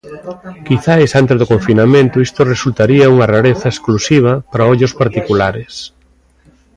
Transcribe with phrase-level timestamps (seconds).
[0.67, 5.73] Quizais antes do confinamento isto resultaría unha rareza exclusiva para ollos particulares.